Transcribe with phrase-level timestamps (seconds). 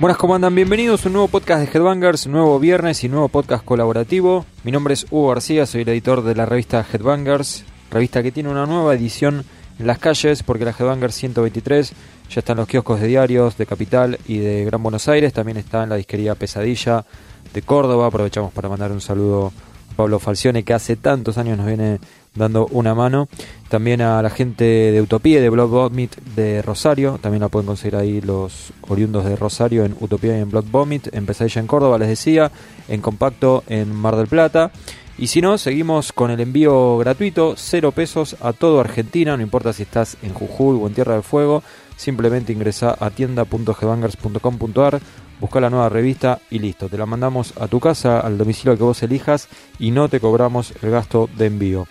[0.00, 0.54] Buenas, ¿cómo andan?
[0.54, 4.46] Bienvenidos a un nuevo podcast de Headbangers, nuevo viernes y nuevo podcast colaborativo.
[4.62, 8.48] Mi nombre es Hugo García, soy el editor de la revista Headbangers, revista que tiene
[8.48, 9.44] una nueva edición
[9.76, 11.92] en las calles porque la Headbangers 123
[12.30, 15.56] ya está en los kioscos de diarios de Capital y de Gran Buenos Aires, también
[15.56, 17.04] está en la disquería Pesadilla
[17.52, 18.06] de Córdoba.
[18.06, 19.52] Aprovechamos para mandar un saludo
[19.90, 21.98] a Pablo Falcione que hace tantos años nos viene
[22.38, 23.28] dando una mano.
[23.68, 27.18] También a la gente de Utopía y de Blood Vomit de Rosario.
[27.20, 31.14] También la pueden conseguir ahí los oriundos de Rosario en Utopía y en Blood Vomit.
[31.14, 32.50] En Pesadilla en Córdoba, les decía.
[32.88, 34.70] En Compacto en Mar del Plata.
[35.18, 39.36] Y si no, seguimos con el envío gratuito, cero pesos a todo Argentina.
[39.36, 41.62] No importa si estás en Jujuy o en Tierra del Fuego.
[41.96, 45.00] Simplemente ingresa a tienda.gbangers.com.ar
[45.40, 46.88] busca la nueva revista y listo.
[46.88, 50.72] Te la mandamos a tu casa, al domicilio que vos elijas y no te cobramos
[50.82, 51.86] el gasto de envío.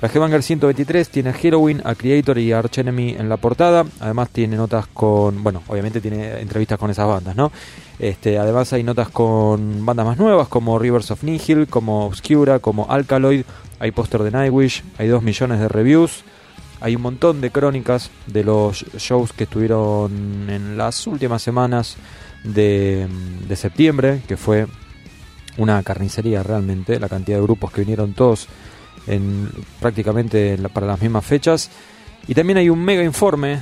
[0.00, 3.84] La G-Banger 123 tiene a Heroin, a Creator y a Arch Enemy en la portada.
[3.98, 7.50] Además tiene notas con, bueno, obviamente tiene entrevistas con esas bandas, ¿no?
[7.98, 12.86] Este, además hay notas con bandas más nuevas como Rivers of Nihil, como Obscura, como
[12.88, 13.42] Alkaloid.
[13.80, 16.22] Hay póster de Nightwish, hay 2 millones de reviews.
[16.80, 21.96] Hay un montón de crónicas de los shows que estuvieron en las últimas semanas
[22.44, 23.08] de
[23.56, 24.68] septiembre, que fue
[25.56, 28.46] una carnicería realmente, la cantidad de grupos que vinieron todos
[29.06, 31.70] en, prácticamente para las mismas fechas.
[32.26, 33.60] Y también hay un mega informe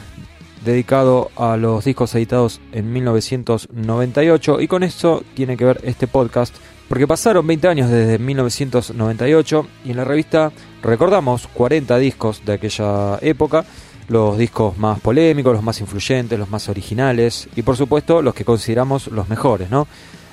[0.65, 6.55] dedicado a los discos editados en 1998 y con esto tiene que ver este podcast
[6.89, 13.19] porque pasaron 20 años desde 1998 y en la revista recordamos 40 discos de aquella
[13.23, 13.65] época,
[14.09, 18.45] los discos más polémicos, los más influyentes, los más originales y por supuesto los que
[18.45, 19.87] consideramos los mejores, ¿no?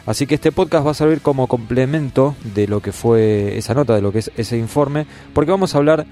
[0.06, 3.96] Así que este podcast va a servir como complemento de lo que fue esa nota,
[3.96, 6.06] de lo que es ese informe, porque vamos a hablar,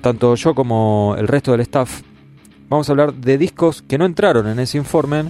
[0.00, 2.02] tanto yo como el resto del staff,
[2.68, 5.24] vamos a hablar de discos que no entraron en ese informe,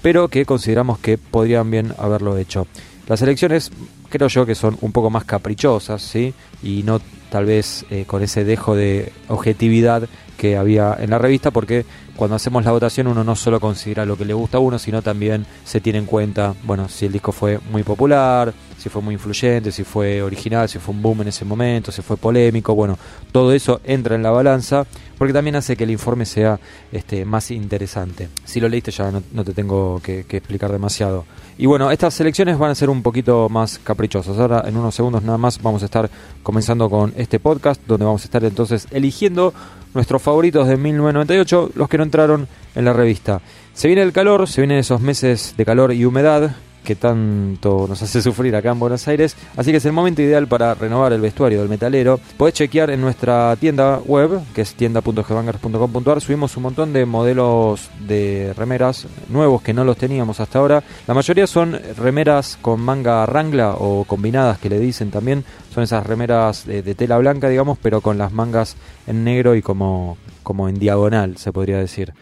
[0.00, 2.66] pero que consideramos que podrían bien haberlo hecho.
[3.06, 3.70] Las elecciones
[4.08, 6.32] creo yo que son un poco más caprichosas, ¿sí?
[6.62, 10.08] Y no tal vez eh, con ese dejo de objetividad
[10.40, 11.84] que había en la revista, porque
[12.16, 15.02] cuando hacemos la votación uno no solo considera lo que le gusta a uno, sino
[15.02, 19.12] también se tiene en cuenta, bueno, si el disco fue muy popular, si fue muy
[19.14, 22.98] influyente, si fue original, si fue un boom en ese momento, si fue polémico, bueno,
[23.30, 24.86] todo eso entra en la balanza,
[25.18, 26.58] porque también hace que el informe sea
[26.90, 28.30] este, más interesante.
[28.42, 31.26] Si lo leíste ya no, te tengo que, que explicar demasiado.
[31.58, 34.38] Y bueno, estas selecciones van a ser un poquito más caprichosas.
[34.38, 36.08] Ahora en unos segundos nada más vamos a estar
[36.42, 39.52] comenzando con este podcast, donde vamos a estar entonces eligiendo
[39.94, 43.40] nuestros favoritos de 1998, los que no entraron en la revista.
[43.72, 48.02] Se viene el calor, se vienen esos meses de calor y humedad que tanto nos
[48.02, 51.20] hace sufrir acá en Buenos Aires, así que es el momento ideal para renovar el
[51.20, 52.20] vestuario del metalero.
[52.36, 58.52] Podés chequear en nuestra tienda web, que es tienda.gbangers.com.ar, subimos un montón de modelos de
[58.56, 60.82] remeras nuevos que no los teníamos hasta ahora.
[61.06, 66.06] La mayoría son remeras con manga rangla o combinadas que le dicen también, son esas
[66.06, 68.76] remeras de, de tela blanca, digamos, pero con las mangas
[69.06, 72.12] en negro y como, como en diagonal, se podría decir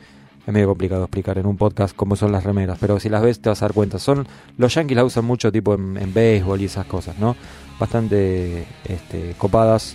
[0.49, 3.39] es medio complicado explicar en un podcast cómo son las remeras, pero si las ves
[3.39, 3.99] te vas a dar cuenta.
[3.99, 4.27] Son
[4.57, 7.37] los Yankees la usan mucho tipo en, béisbol y esas cosas, ¿no?
[7.79, 9.95] Bastante este, copadas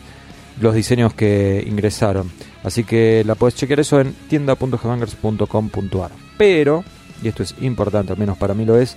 [0.62, 2.32] los diseños que ingresaron.
[2.64, 6.12] Así que la puedes chequear eso en tienda.headbangers.com.ar.
[6.38, 6.84] Pero,
[7.24, 8.96] y esto es importante, al menos para mí lo es,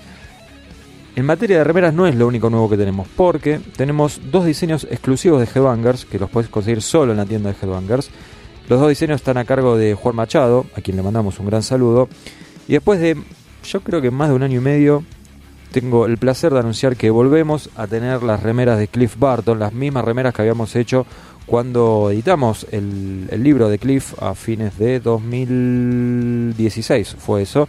[1.15, 4.87] en materia de remeras no es lo único nuevo que tenemos, porque tenemos dos diseños
[4.91, 8.11] exclusivos de Headbangers, que los puedes conseguir solo en la tienda de Headbangers.
[8.69, 11.63] Los dos diseños están a cargo de Juan Machado, a quien le mandamos un gran
[11.63, 12.09] saludo.
[12.67, 13.17] Y después de,
[13.65, 15.05] yo creo que más de un año y medio,
[15.71, 19.73] tengo el placer de anunciar que volvemos a tener las remeras de Cliff Barton, las
[19.73, 21.07] mismas remeras que habíamos hecho
[21.47, 27.69] cuando editamos el, libro de Cliff a fines de 2016, fue eso.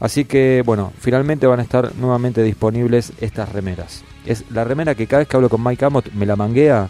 [0.00, 4.02] Así que bueno, finalmente van a estar nuevamente disponibles estas remeras.
[4.24, 6.88] Es la remera que cada vez que hablo con Mike Amott me la manguea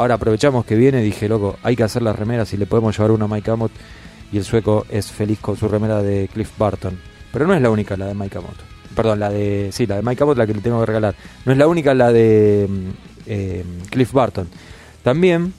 [0.00, 3.10] Ahora aprovechamos que viene, dije, loco, hay que hacer las remeras y le podemos llevar
[3.10, 3.70] una a Mike Amott.
[4.32, 6.98] Y el sueco es feliz con su remera de Cliff Barton.
[7.30, 8.56] Pero no es la única la de Mike Amott.
[8.96, 9.68] Perdón, la de.
[9.72, 11.14] Sí, la de Mike Amott, la que le tengo que regalar.
[11.44, 12.88] No es la única la de mm,
[13.26, 14.48] eh, Cliff Barton.
[15.02, 15.52] También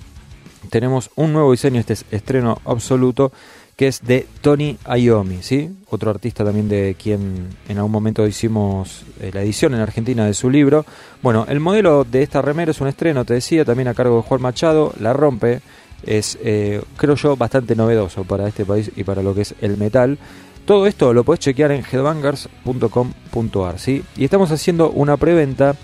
[0.71, 3.31] tenemos un nuevo diseño, este es estreno absoluto
[3.75, 5.69] que es de Tony Iommi, ¿sí?
[5.89, 10.33] otro artista también de quien en algún momento hicimos eh, la edición en Argentina de
[10.33, 10.85] su libro.
[11.21, 14.23] Bueno, el modelo de esta remera es un estreno, te decía, también a cargo de
[14.23, 15.61] Juan Machado, la rompe,
[16.03, 19.77] es eh, creo yo bastante novedoso para este país y para lo que es el
[19.77, 20.17] metal.
[20.65, 24.03] Todo esto lo puedes chequear en headbangers.com.ar, ¿sí?
[24.15, 25.75] Y estamos haciendo una preventa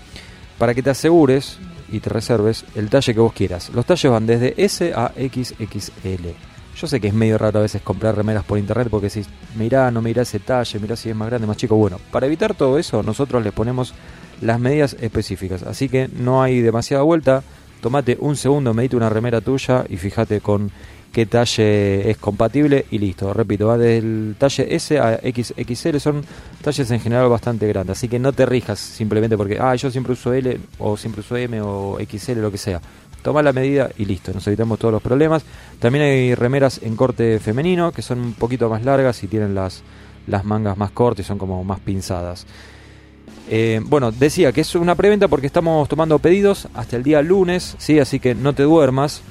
[0.56, 1.58] para que te asegures
[1.90, 3.70] y te reserves el talle que vos quieras.
[3.74, 6.57] Los talles van desde S a XXL.
[6.80, 9.24] Yo sé que es medio raro a veces comprar remeras por internet porque si
[9.56, 11.74] mirá, no mirá ese talle, mirá si es más grande, más chico.
[11.74, 13.94] Bueno, para evitar todo eso, nosotros les ponemos
[14.40, 15.64] las medidas específicas.
[15.64, 17.42] Así que no hay demasiada vuelta.
[17.80, 20.70] Tomate un segundo, medite una remera tuya y fíjate con
[21.12, 23.32] qué talle es compatible y listo.
[23.32, 26.24] Repito, va del talle S a XXL, son
[26.62, 30.12] talles en general bastante grandes, así que no te rijas simplemente porque, ah, yo siempre
[30.12, 32.80] uso L o siempre uso M o XL, lo que sea.
[33.22, 35.42] Toma la medida y listo, nos evitamos todos los problemas.
[35.78, 39.82] También hay remeras en corte femenino que son un poquito más largas y tienen las,
[40.26, 42.46] las mangas más cortas y son como más pinzadas.
[43.50, 47.76] Eh, bueno, decía que es una preventa porque estamos tomando pedidos hasta el día lunes,
[47.78, 47.98] ¿sí?
[47.98, 49.22] así que no te duermas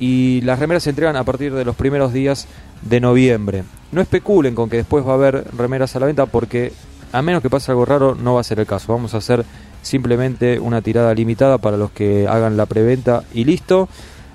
[0.00, 2.46] y las remeras se entregan a partir de los primeros días
[2.82, 3.64] de noviembre.
[3.92, 6.72] No especulen con que después va a haber remeras a la venta porque
[7.12, 8.92] a menos que pase algo raro no va a ser el caso.
[8.92, 9.44] Vamos a hacer
[9.82, 13.88] simplemente una tirada limitada para los que hagan la preventa y listo.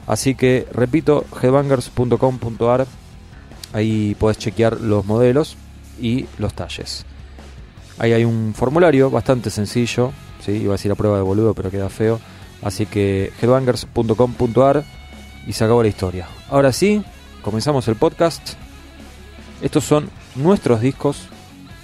[0.07, 2.87] Así que repito, headbangers.com.ar
[3.73, 5.57] ahí podés chequear los modelos
[5.99, 7.05] y los talles.
[7.99, 10.11] Ahí hay un formulario bastante sencillo,
[10.43, 10.51] ¿sí?
[10.53, 12.19] iba a decir a prueba de boludo pero queda feo.
[12.61, 14.83] Así que headbangers.com.ar
[15.45, 16.27] y se acabó la historia.
[16.49, 17.03] Ahora sí,
[17.41, 18.53] comenzamos el podcast.
[19.61, 21.27] Estos son nuestros discos,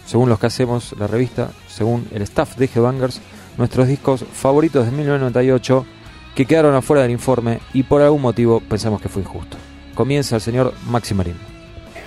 [0.06, 3.22] según los que hacemos la revista, según el staff de Headbangers,
[3.60, 5.86] nuestros discos favoritos de 1998
[6.34, 9.58] que quedaron afuera del informe y por algún motivo pensamos que fue injusto.
[9.94, 11.36] Comienza el señor Maxi Marín.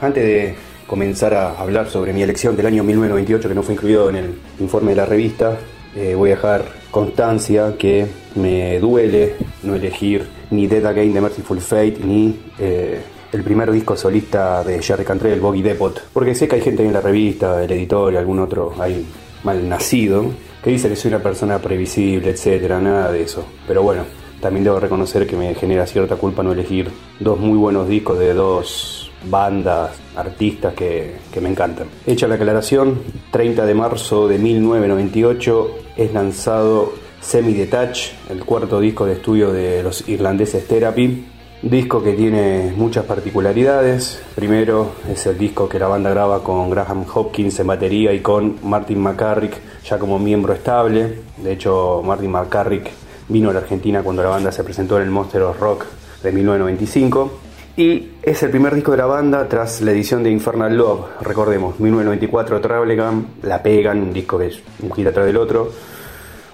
[0.00, 0.54] Antes de
[0.86, 4.34] comenzar a hablar sobre mi elección del año 1998 que no fue incluido en el
[4.60, 5.58] informe de la revista,
[5.94, 11.60] eh, voy a dejar constancia que me duele no elegir ni Dead Again de Merciful
[11.60, 12.98] Fate ni eh,
[13.30, 16.02] el primer disco solista de Jerry Cantrell, Boggy Depot.
[16.14, 19.06] Porque sé que hay gente en la revista, el editor y algún otro hay
[19.44, 20.32] mal nacido
[20.62, 23.44] que dice que soy una persona previsible, etcétera, nada de eso.
[23.66, 24.04] Pero bueno,
[24.40, 28.34] también debo reconocer que me genera cierta culpa no elegir dos muy buenos discos de
[28.34, 31.86] dos bandas, artistas que, me encantan.
[32.06, 33.00] Hecha la aclaración,
[33.30, 39.82] 30 de marzo de 1998 es lanzado Semi Detach, el cuarto disco de estudio de
[39.82, 41.26] los irlandeses Therapy.
[41.62, 44.20] Disco que tiene muchas particularidades.
[44.34, 48.56] Primero es el disco que la banda graba con Graham Hopkins en batería y con
[48.64, 51.20] Martin McCarrick ya como miembro estable.
[51.36, 52.90] De hecho, Martin McCarrick
[53.28, 55.84] vino a la Argentina cuando la banda se presentó en el Monster of Rock
[56.24, 57.30] de 1995.
[57.76, 61.04] Y es el primer disco de la banda tras la edición de Infernal Love.
[61.20, 65.70] Recordemos, 1994 Travelegam, La Pegan, un disco que es un gira atrás del otro.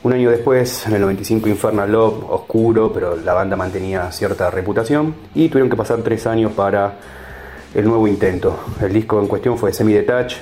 [0.00, 5.12] Un año después, en el 95, Infernal Love, oscuro, pero la banda mantenía cierta reputación.
[5.34, 6.94] Y tuvieron que pasar tres años para
[7.74, 8.60] el nuevo intento.
[8.80, 10.36] El disco en cuestión fue Semi Detach,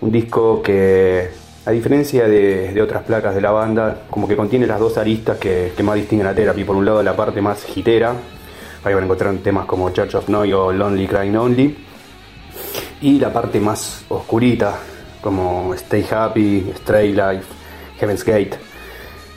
[0.00, 1.28] un disco que,
[1.66, 5.74] a diferencia de, otras placas de la banda, como que contiene las dos aristas que,
[5.76, 6.64] que más distinguen a Therapy.
[6.64, 8.14] Por un lado, la parte más hitera,
[8.82, 11.76] ahí van a encontrar temas como Church of Noise o Lonely Crying Only.
[13.02, 14.78] Y la parte más oscurita,
[15.20, 17.44] como Stay Happy, Stray Life,
[17.98, 18.69] Heaven's Gate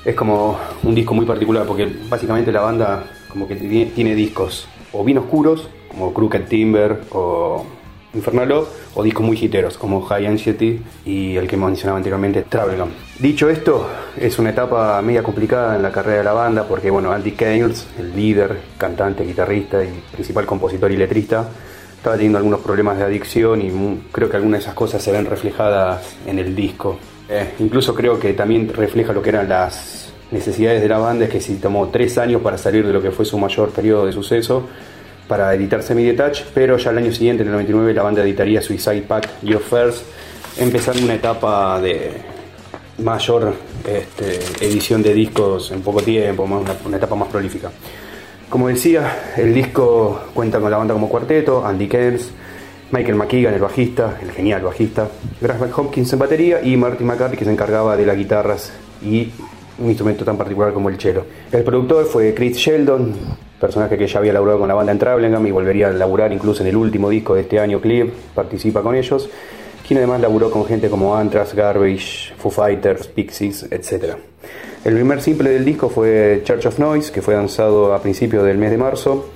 [0.05, 5.03] es como un disco muy particular porque básicamente la banda como que tiene discos o
[5.03, 7.65] bien oscuros como Crooked Timber o
[8.13, 12.89] Infernalo o discos muy hiteros como High Anxiety y el que mencionaba anteriormente Travelgum.
[13.17, 17.11] Dicho esto, es una etapa media complicada en la carrera de la banda porque bueno,
[17.11, 21.49] Andy Kales, el líder, cantante, guitarrista y principal compositor y letrista,
[21.97, 25.25] estaba teniendo algunos problemas de adicción y creo que algunas de esas cosas se ven
[25.25, 26.99] reflejadas en el disco.
[27.35, 31.31] Eh, incluso creo que también refleja lo que eran las necesidades de la banda, es
[31.31, 34.11] que si tomó tres años para salir de lo que fue su mayor periodo de
[34.11, 34.67] suceso,
[35.27, 39.01] para editar Semi-Detach, pero ya el año siguiente, en el 99, la banda editaría Suicide
[39.01, 40.05] Pack Your First,
[40.59, 42.11] empezando una etapa de
[42.99, 47.71] mayor este, edición de discos en poco tiempo, una, una etapa más prolífica.
[48.47, 52.29] Como decía, el disco cuenta con la banda como cuarteto, Andy Kens,
[52.93, 55.07] Michael McKeegan, el bajista, el genial bajista,
[55.41, 58.71] Graham Hopkins en batería y Martin McCarthy que se encargaba de las guitarras
[59.01, 59.31] y
[59.79, 61.25] un instrumento tan particular como el cello.
[61.51, 63.15] El productor fue Chris Sheldon,
[63.59, 66.61] personaje que ya había laburado con la banda en Travelengam y volvería a laburar incluso
[66.61, 69.27] en el último disco de este año, Clip, participa con ellos,
[69.87, 74.17] quien además laburó con gente como Anthrax, Garbage, Foo Fighters, Pixies, etc.
[74.85, 78.59] El primer simple del disco fue Church of Noise, que fue lanzado a principios del
[78.59, 79.29] mes de marzo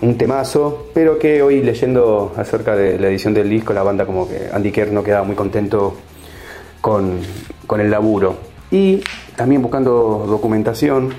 [0.00, 4.28] un temazo, pero que hoy leyendo acerca de la edición del disco, la banda como
[4.28, 5.94] que Andy Kerr no quedaba muy contento
[6.80, 7.18] con,
[7.66, 8.36] con el laburo.
[8.70, 9.02] Y
[9.34, 11.12] también buscando documentación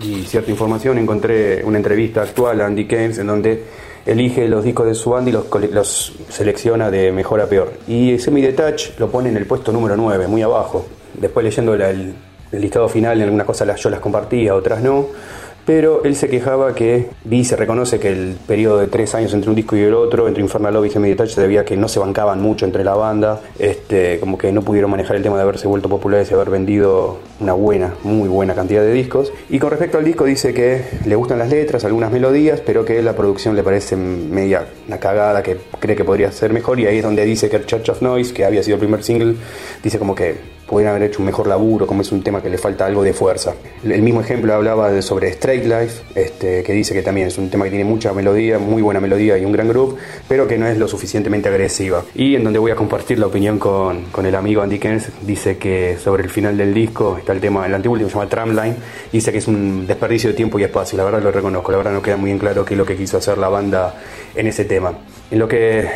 [0.00, 3.64] y cierta información encontré una entrevista actual a Andy Keynes en donde
[4.06, 7.72] elige los discos de su banda y los, selecciona de mejor a peor.
[7.88, 10.86] Y Semi Detach lo pone en el puesto número 9, muy abajo.
[11.14, 15.06] Después leyendo el, el, listado final, en algunas cosas yo las compartía, otras no
[15.64, 19.50] pero él se quejaba que vi se reconoce que el periodo de tres años entre
[19.50, 21.88] un disco y el otro, entre Infernal Love y Heavy Touch, se debía que no
[21.88, 25.42] se bancaban mucho entre la banda, este, como que no pudieron manejar el tema de
[25.42, 29.32] haberse vuelto populares y haber vendido una buena, muy buena cantidad de discos.
[29.50, 33.02] Y con respecto al disco dice que le gustan las letras, algunas melodías, pero que
[33.02, 36.98] la producción le parece media una cagada, que cree que podría ser mejor y ahí
[36.98, 39.34] es donde dice que Church of Noise, que había sido el primer single,
[39.82, 42.58] dice como que podrían haber hecho un mejor laburo, como es un tema que le
[42.58, 43.54] falta algo de fuerza.
[43.84, 47.50] El mismo ejemplo hablaba de, sobre Straight Life, este, que dice que también es un
[47.50, 49.96] tema que tiene mucha melodía, muy buena melodía y un gran groove,
[50.28, 52.04] pero que no es lo suficientemente agresiva.
[52.14, 55.58] Y en donde voy a compartir la opinión con, con el amigo Andy Kens, dice
[55.58, 58.76] que sobre el final del disco está el tema, el antiguo último se llama Tramline,
[59.12, 61.92] dice que es un desperdicio de tiempo y espacio, la verdad lo reconozco, la verdad
[61.92, 63.94] no queda muy en claro qué es lo que quiso hacer la banda
[64.34, 64.92] en ese tema.
[65.30, 65.88] En lo que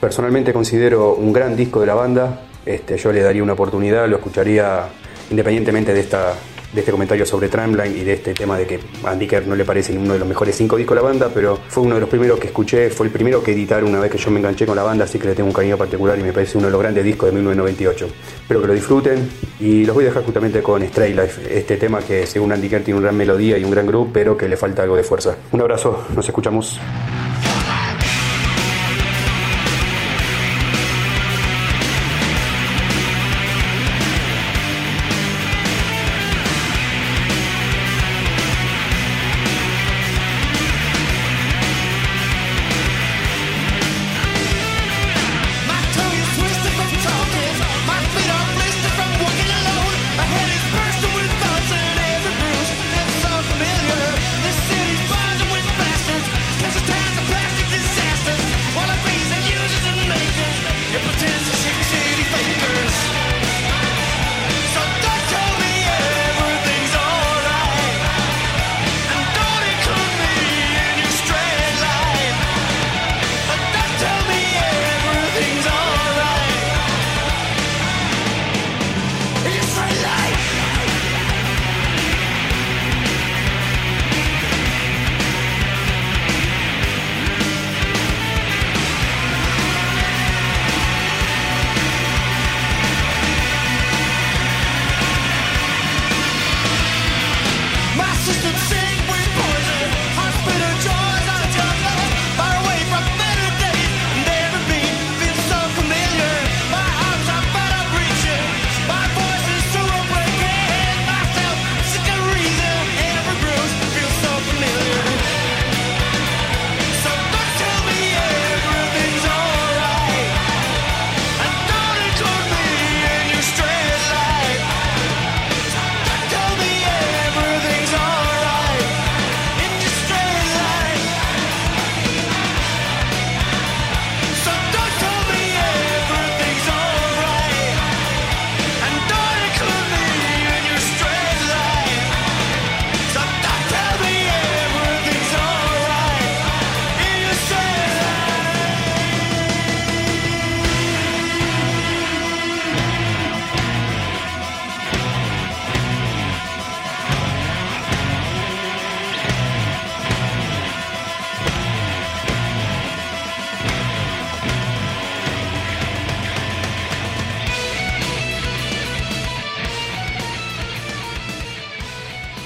[0.00, 4.16] personalmente considero un gran disco de la banda, este, yo le daría una oportunidad, lo
[4.16, 4.86] escucharía
[5.30, 6.34] independientemente de esta
[6.72, 9.64] de este comentario sobre Tramline y de este tema de que a Dicker no le
[9.64, 12.08] parece uno de los mejores cinco discos de la banda, pero fue uno de los
[12.08, 14.76] primeros que escuché, fue el primero que editaron una vez que yo me enganché con
[14.76, 16.80] la banda, así que le tengo un cariño particular y me parece uno de los
[16.80, 18.06] grandes discos de 1998.
[18.42, 19.28] Espero que lo disfruten
[19.60, 22.94] y los voy a dejar justamente con Stray Life, este tema que según Andy tiene
[22.94, 25.36] una gran melodía y un gran grupo, pero que le falta algo de fuerza.
[25.52, 26.80] Un abrazo, nos escuchamos.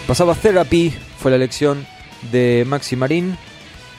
[0.06, 1.84] Pasaba Therapy, fue la elección
[2.30, 3.36] de Maxi Marín.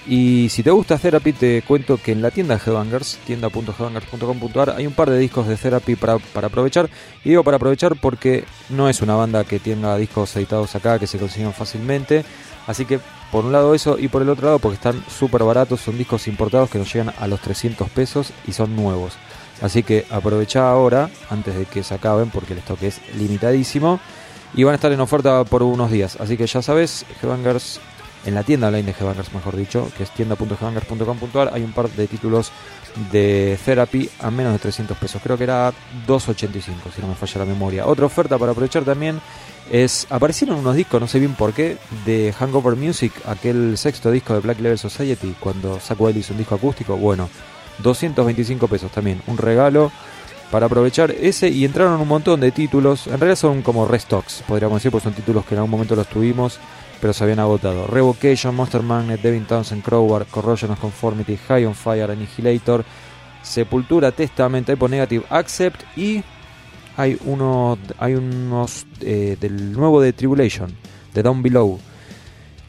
[0.07, 4.93] Y si te gusta Therapy, te cuento que en la tienda Headbangers, tienda.headbangers.com.ar, hay un
[4.93, 6.89] par de discos de Therapy para, para, aprovechar.
[7.25, 11.07] Y digo para aprovechar porque no es una banda que tenga discos editados acá que
[11.07, 12.23] se consiguen fácilmente.
[12.67, 15.81] Así que por un lado eso y por el otro lado porque están súper baratos,
[15.81, 19.17] son discos importados que nos llegan a los 300 pesos y son nuevos.
[19.61, 23.99] Así que aprovecha ahora, antes de que se acaben, porque el stock es limitadísimo
[24.53, 26.17] y van a estar en oferta por unos días.
[26.19, 27.79] Así que ya sabes, Headbangers,
[28.25, 32.07] en la tienda online de Headbangers, mejor dicho, que es tienda.headbangers.com.ar, hay un par de
[32.07, 32.51] títulos
[33.11, 35.21] de Therapy a menos de 300 pesos.
[35.21, 35.71] Creo que era
[36.07, 36.61] 2.85,
[36.95, 37.85] si no me falla la memoria.
[37.85, 39.21] Otra oferta para aprovechar también
[39.71, 44.33] es, aparecieron unos discos, no sé bien por qué, de Hangover Music, aquel sexto disco
[44.33, 46.97] de Black Level Society, cuando Zack Wilde hizo un disco acústico.
[46.97, 47.29] Bueno,
[47.79, 49.91] 225 pesos también, un regalo
[50.51, 53.07] para aprovechar ese y entraron un montón de títulos.
[53.07, 56.07] En realidad son como restocks, podríamos decir, porque son títulos que en algún momento los
[56.07, 56.59] tuvimos,
[57.01, 57.87] pero se habían agotado.
[57.87, 62.83] Revocation, Monster Magnet, Devin Townsend, Crowbar, Corrosion of Conformity, High on Fire, Annihilator,
[63.41, 66.23] Sepultura, Testament, Typo Negative, Accept y
[66.97, 70.75] hay uno hay unos eh, del nuevo de Tribulation,
[71.13, 71.79] de Down Below.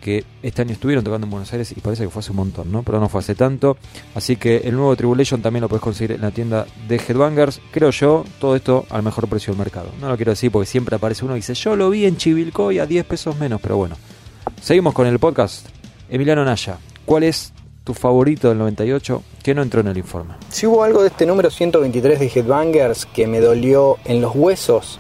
[0.09, 2.73] Que este año estuvieron tocando en Buenos Aires y parece que fue hace un montón,
[2.73, 2.83] ¿no?
[2.83, 3.77] Pero no fue hace tanto.
[4.15, 7.61] Así que el nuevo Tribulation también lo puedes conseguir en la tienda de Headbangers.
[7.71, 9.91] Creo yo, todo esto al mejor precio del mercado.
[10.01, 12.79] No lo quiero decir porque siempre aparece uno y dice, yo lo vi en Chivilcoy
[12.79, 13.97] a 10 pesos menos, pero bueno.
[14.63, 15.69] Seguimos con el podcast.
[16.09, 17.53] Emiliano Naya, ¿cuál es
[17.85, 20.35] tu favorito del 98 que no entró en el informe?
[20.49, 24.99] Si hubo algo de este número 123 de Headbangers que me dolió en los huesos,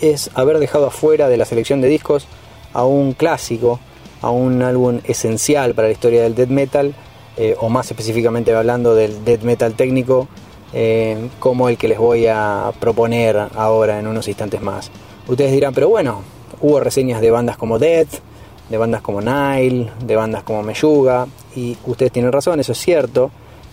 [0.00, 2.26] es haber dejado afuera de la selección de discos
[2.72, 3.80] a un clásico,
[4.22, 6.94] a un álbum esencial para la historia del death metal,
[7.36, 10.28] eh, o más específicamente hablando del death metal técnico,
[10.72, 14.90] eh, como el que les voy a proponer ahora en unos instantes más.
[15.26, 16.22] Ustedes dirán, pero bueno,
[16.60, 18.20] hubo reseñas de bandas como Death,
[18.68, 23.30] de bandas como Nile, de bandas como Meyuga, y ustedes tienen razón, eso es cierto,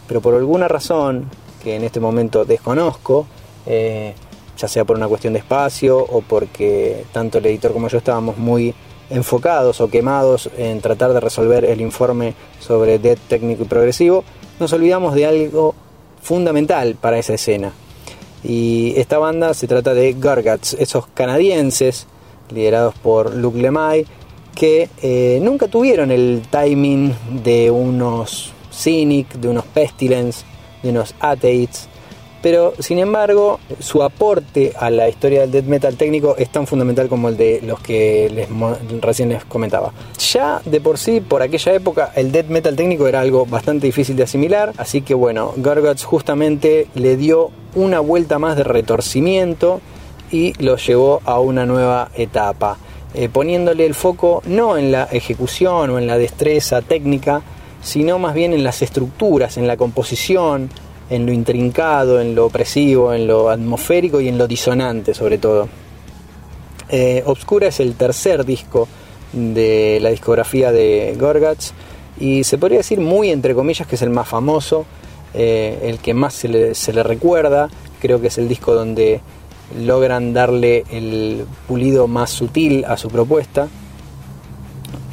[0.08, 1.30] pero por alguna razón
[1.63, 3.27] que en este momento desconozco,
[3.66, 4.13] eh,
[4.58, 8.38] ya sea por una cuestión de espacio o porque tanto el editor como yo estábamos
[8.38, 8.74] muy
[9.09, 14.23] enfocados o quemados en tratar de resolver el informe sobre Dead técnico y progresivo,
[14.59, 15.75] nos olvidamos de algo
[16.21, 17.71] fundamental para esa escena.
[18.43, 22.07] Y esta banda se trata de Gargats, esos canadienses
[22.49, 24.05] liderados por Luke Lemay,
[24.55, 30.45] que eh, nunca tuvieron el timing de unos Cynic, de unos Pestilence,
[30.81, 31.87] de unos Atheists,
[32.41, 37.08] pero sin embargo su aporte a la historia del death metal técnico es tan fundamental
[37.08, 38.48] como el de los que les,
[39.01, 39.91] recién les comentaba.
[40.32, 44.15] Ya de por sí, por aquella época, el death metal técnico era algo bastante difícil
[44.15, 49.82] de asimilar, así que bueno, Gargots justamente le dio una vuelta más de retorcimiento
[50.32, 52.77] y lo llevó a una nueva etapa,
[53.13, 57.41] eh, poniéndole el foco no en la ejecución o en la destreza técnica,
[57.82, 60.70] sino más bien en las estructuras, en la composición,
[61.09, 65.67] en lo intrincado, en lo opresivo, en lo atmosférico y en lo disonante sobre todo.
[66.89, 68.87] Eh, Obscura es el tercer disco
[69.33, 71.73] de la discografía de Gorgats
[72.19, 74.85] y se podría decir muy entre comillas que es el más famoso,
[75.33, 77.69] eh, el que más se le, se le recuerda,
[78.01, 79.22] creo que es el disco donde
[79.77, 83.67] logran darle el pulido más sutil a su propuesta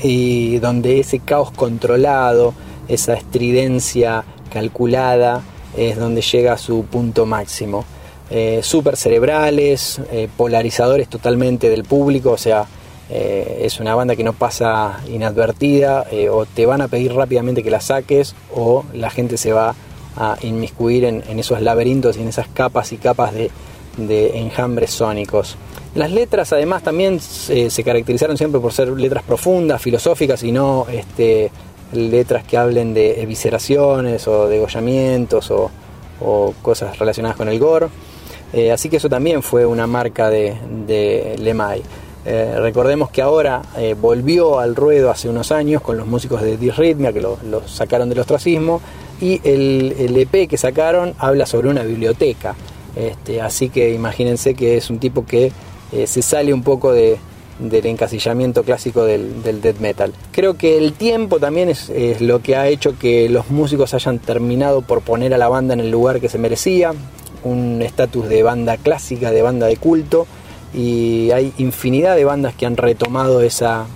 [0.02, 2.54] y donde ese caos controlado,
[2.88, 5.42] esa estridencia calculada,
[5.76, 7.84] es donde llega a su punto máximo.
[8.30, 12.66] Eh, super cerebrales, eh, polarizadores totalmente del público, o sea,
[13.10, 17.70] eh, es una banda que no pasa inadvertida, o te van a pedir rápidamente que
[17.70, 19.74] la saques, o la gente se va
[20.16, 23.50] a inmiscuir en, esos laberintos y en esas capas y capas de,
[24.38, 25.56] enjambres sónicos.
[25.94, 31.52] Las letras además también se caracterizaron siempre por ser letras profundas, filosóficas y no este,
[31.96, 35.70] letras que hablen de evisceraciones o degollamientos o,
[36.62, 37.88] cosas relacionadas con el gore.
[38.52, 41.82] Eh, así que eso también fue una marca de, de Lemay.
[42.24, 46.56] Eh, recordemos que ahora eh, volvió al ruedo hace unos años con los músicos de
[46.56, 48.80] Disrhythmia que lo, sacaron del ostracismo
[49.20, 52.54] y el, el, EP que sacaron habla sobre una biblioteca.
[52.96, 55.52] Este, así que imagínense que es un tipo que
[56.06, 57.18] se sale un poco de,
[57.58, 60.12] del encasillamiento clásico del, del, death metal.
[60.32, 61.90] Creo que el tiempo también es,
[62.20, 65.80] lo que ha hecho que los músicos hayan terminado por poner a la banda en
[65.80, 66.92] el lugar que se merecía,
[67.44, 70.26] un estatus de banda clásica, de banda de culto,
[70.72, 73.86] y hay infinidad de bandas que han retomado esa,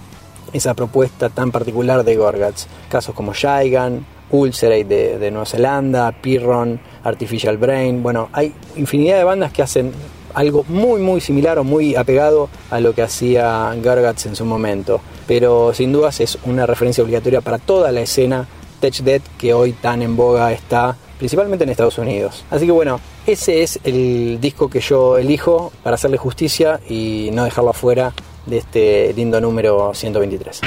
[0.53, 2.68] esa propuesta tan particular de Gorgats.
[2.88, 9.25] Casos como Shaigan, Ulcerate de, de Nueva Zelanda, Pirron, Artificial Brain, bueno, hay infinidad de
[9.25, 9.92] bandas que hacen
[10.34, 15.00] algo muy muy similar o muy apegado a lo que hacía Gargats en su momento.
[15.26, 18.46] Pero sin dudas es una referencia obligatoria para toda la escena
[18.80, 22.44] Tech Dead que hoy tan en boga está, principalmente en Estados Unidos.
[22.50, 27.44] Así que bueno, ese es el disco que yo elijo para hacerle justicia y no
[27.44, 28.12] dejarlo afuera
[28.46, 30.60] de este lindo número 123.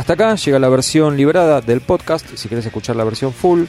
[0.00, 2.26] Hasta acá llega la versión liberada del podcast.
[2.34, 3.64] Si querés escuchar la versión full,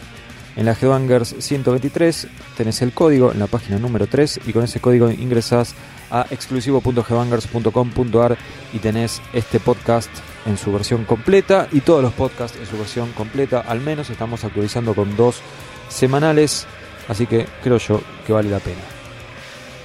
[0.56, 4.80] en la Headbangers 123 tenés el código en la página número 3 y con ese
[4.80, 5.76] código ingresás
[6.10, 8.38] a exclusivo.headbangers.com.ar
[8.72, 10.10] y tenés este podcast
[10.46, 13.66] en su versión completa y todos los podcasts en su versión completa.
[13.68, 15.42] Al menos estamos actualizando con dos
[15.90, 16.66] semanales,
[17.10, 18.80] así que creo yo que vale la pena.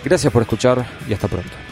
[0.04, 1.65] Gracias por escuchar y hasta pronto.